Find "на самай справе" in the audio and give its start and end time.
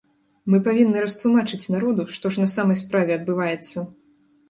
2.47-3.11